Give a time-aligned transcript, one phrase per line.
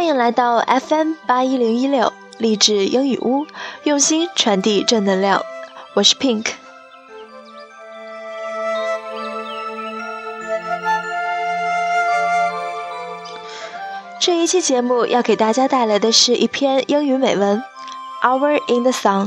[0.00, 3.46] 欢迎来到 FM 八一零一六励志英语屋，
[3.82, 5.44] 用心传递正能量。
[5.92, 6.46] 我是 Pink。
[14.18, 17.62] 这一期节目要给大家带来的是一篇英语美文，
[18.26, 19.26] 《Hour in the Sun》。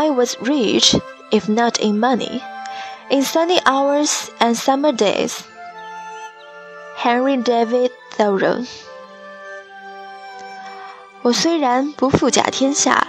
[0.00, 0.96] I was rich,
[1.30, 2.42] if not in money,
[3.08, 5.40] in sunny hours and summer days.
[6.96, 8.66] Henry David Thoreau。
[11.22, 13.06] 我虽然不富甲天下，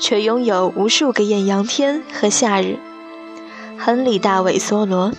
[0.00, 2.78] 却拥有无数个艳阳天和夏日。
[3.78, 5.12] 亨利·大卫·梭罗。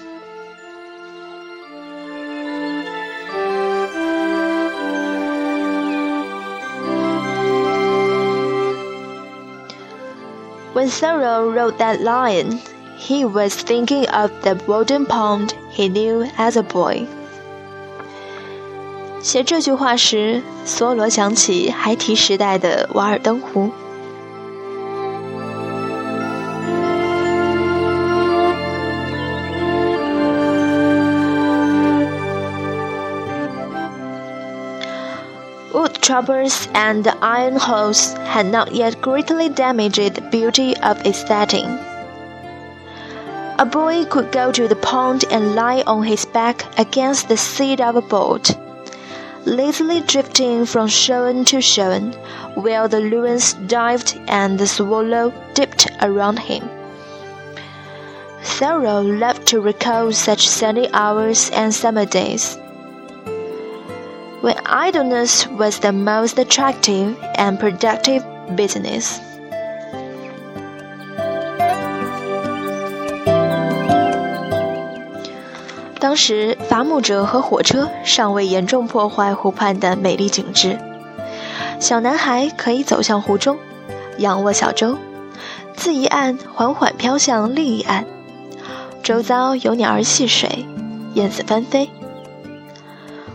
[10.84, 12.60] When Thoreau wrote that line,
[12.98, 17.06] he was thinking of the Walden Pond he knew as a boy.
[19.22, 23.70] 写这句话时，梭罗想起孩提时代的瓦尔登湖。
[36.04, 41.78] Troubles and the iron holes had not yet greatly damaged the beauty of its setting.
[43.58, 47.80] A boy could go to the pond and lie on his back against the seat
[47.80, 48.54] of a boat,
[49.46, 52.10] lazily drifting from shoal to shoal,
[52.52, 56.68] while the loons dived and the swallow dipped around him.
[58.42, 62.58] Thoreau loved to recall such sunny hours and summer days
[64.44, 68.22] when idleness was the most attractive and productive
[68.54, 69.18] business.
[75.98, 80.78] 当时，伐木者和火车尚未严重破坏湖畔的美丽景致。
[81.80, 83.56] 小男孩可以走向湖中，
[84.18, 84.98] 仰卧小舟，
[85.74, 88.04] 自一岸缓缓飘向另一岸，
[89.02, 90.66] 周遭有鸟儿戏水，
[91.14, 91.88] 燕子翻飞。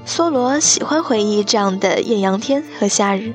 [0.09, 3.33] 梭罗喜欢回忆这样的艳阳天和夏日。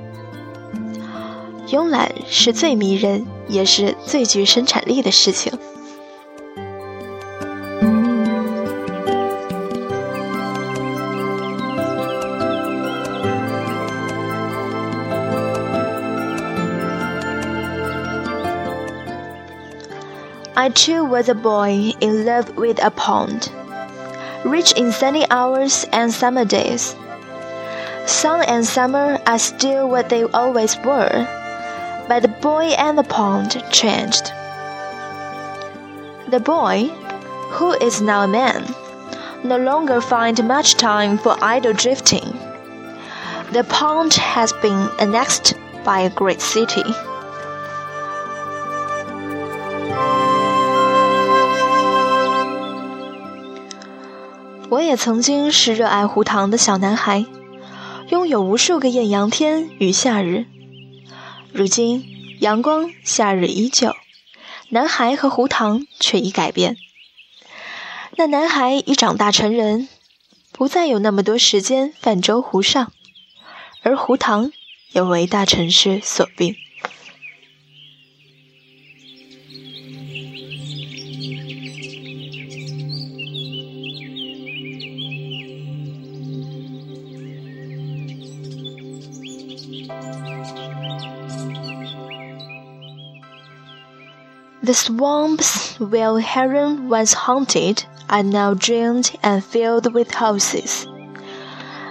[1.68, 5.54] 慵懒是最迷人，也是最具生产力的事情。
[20.56, 23.48] I too was a boy in love with a pond
[24.45, 26.95] rich in sunny hours and summer days.
[28.07, 31.27] Sun and summer are still what they always were,
[32.09, 34.33] but the boy and the pond changed.
[36.29, 36.89] The boy,
[37.57, 38.67] who is now a man,
[39.43, 42.39] no longer finds much time for idle drifting.
[43.53, 46.85] The pond has been annexed by a great city.
[54.75, 57.25] 我也曾经是热爱湖塘的小男孩，
[58.09, 60.47] 拥有无数个艳阳天与夏日。
[61.53, 62.05] 如今，
[62.41, 63.95] 阳光、夏日依旧，
[64.71, 66.77] 男孩和湖塘却已改变。
[68.17, 69.89] 那男孩已长大成人，
[70.51, 72.91] 不再有那么多时间泛舟湖上，
[73.85, 74.51] 而湖塘
[74.91, 76.57] 也为大城市所并。
[94.65, 100.87] The swamps where Heron once haunted are now drained and filled with houses.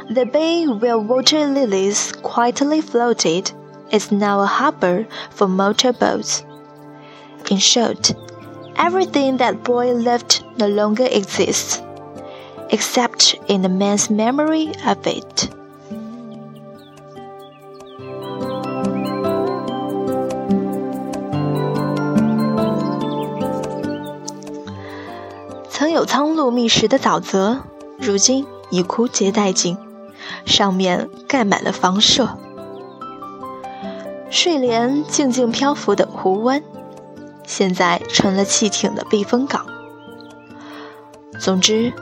[0.10, 3.52] The bay where water lilies quietly floated
[3.92, 6.44] is now a harbor for motor boats.
[7.52, 8.12] In short,
[8.76, 11.80] everything that boy loved no longer exists,
[12.72, 15.48] except in the man's memory of it.
[25.94, 27.60] 有苍鹭觅食的沼泽，
[28.00, 29.78] 如今已枯竭殆尽，
[30.44, 32.38] 上面盖满了房舍。
[34.32, 36.64] 睡莲静静漂浮的湖湾，
[37.46, 39.68] 现在成了汽艇的避风港。
[41.40, 41.94] 总之，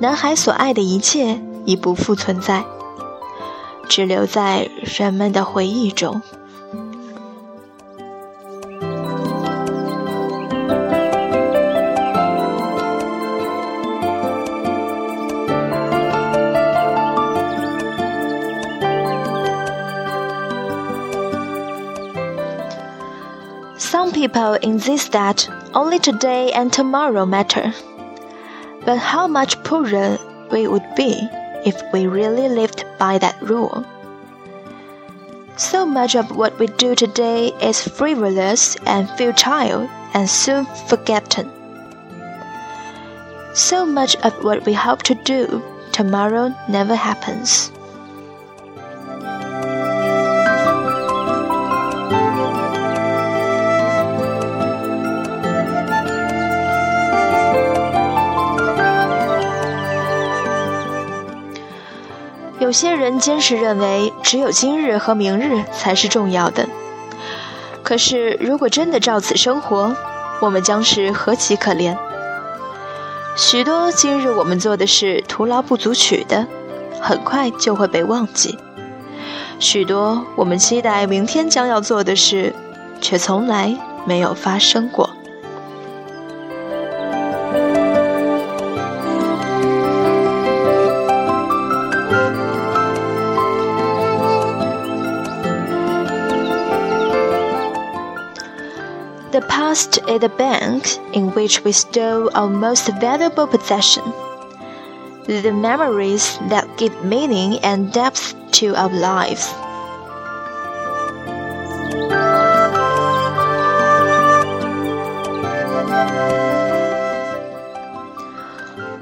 [0.00, 2.64] 男孩所爱的一切已不复存在，
[3.88, 6.22] 只留在人们的回忆中。
[24.14, 27.74] People insist that only today and tomorrow matter.
[28.86, 30.16] But how much poorer
[30.50, 31.28] we would be
[31.66, 33.84] if we really lived by that rule.
[35.58, 41.50] So much of what we do today is frivolous and futile and soon forgotten.
[43.52, 45.62] So much of what we hope to do
[45.92, 47.70] tomorrow never happens.
[62.62, 66.68] 有些人坚持认为，只有今日和明日才是重要的。
[67.82, 69.92] 可是，如果真的照此生活，
[70.40, 71.96] 我们将是何其可怜！
[73.34, 76.46] 许多今日我们做的事徒劳不足取的，
[77.00, 78.56] 很快就会被忘记；
[79.58, 82.54] 许多我们期待明天将要做的事，
[83.00, 85.10] 却从来没有发生过。
[99.71, 100.83] The past is the bank
[101.13, 104.03] in which we store our most valuable possession.
[105.25, 109.47] The memories that give meaning and depth to our lives.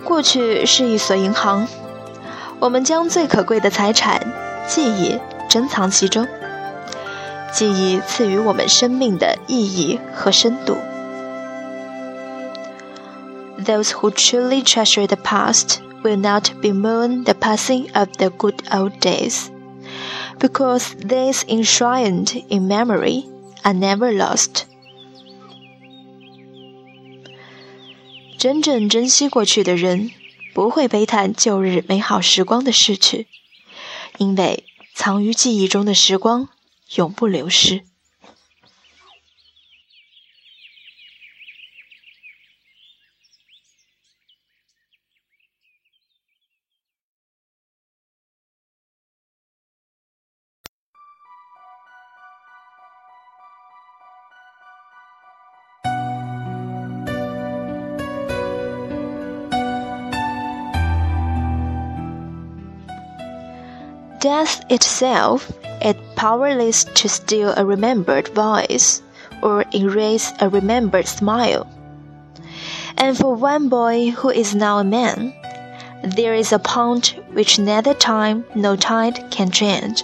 [0.03, 1.67] 过去是一所银行，
[2.59, 4.21] 我们将最可贵的财产——
[4.67, 5.19] 记忆
[5.49, 6.25] 珍藏其中。
[7.53, 10.77] 记忆赐予我们生命的意义和深度。
[13.57, 19.47] Those who truly treasure the past will not bemoan the passing of the good old days,
[20.39, 23.25] because days enshrined in memory
[23.63, 24.65] are never lost.
[28.37, 30.11] 真正珍惜过去的人，
[30.53, 33.25] 不会悲叹旧日美好时光的逝去，
[34.17, 36.49] 因为藏于记忆中的时光
[36.96, 37.84] 永不流失。
[64.20, 65.50] Death itself
[65.82, 69.02] is powerless to steal a remembered voice
[69.42, 71.66] or erase a remembered smile.
[72.96, 75.32] And for one boy who is now a man,
[76.02, 80.02] there is a point which neither time nor tide can change,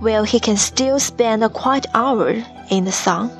[0.00, 3.30] where he can still spend a quiet hour in the sun.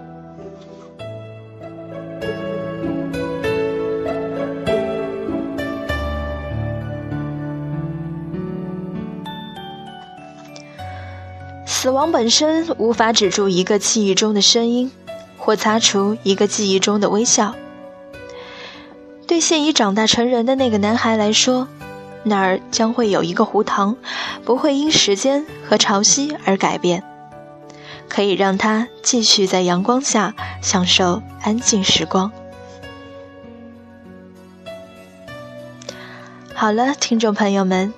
[11.86, 14.90] 死亡本身无法止住一个记忆中的声音，
[15.38, 17.54] 或擦除一个记忆中的微笑。
[19.28, 21.68] 对现已长大成人的那个男孩来说，
[22.24, 23.96] 那儿将会有一个湖塘，
[24.44, 27.04] 不会因时间和潮汐而改变，
[28.08, 32.32] 可以让他继续在阳光下享受安静时光。
[36.52, 37.94] 好了，听众朋友们。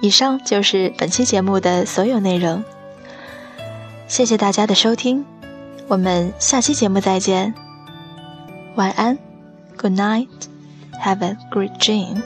[0.00, 2.64] 以上就是本期节目的所有内容，
[4.12, 5.24] 谢谢大家的收听，
[5.88, 7.54] 我们下期节目再见，
[8.74, 9.16] 晚安
[9.78, 12.22] ，Good night，Have a great dream。